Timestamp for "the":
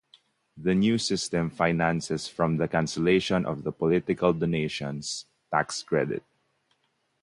0.57-0.73, 2.57-2.67, 3.63-3.71